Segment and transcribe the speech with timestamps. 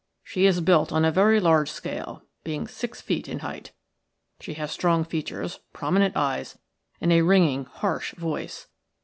[0.23, 3.71] She is built on a very large scale, being six feet in height.
[4.39, 6.57] She has strong features, prominent eyes,
[6.99, 8.65] and a ringing, harsh voice.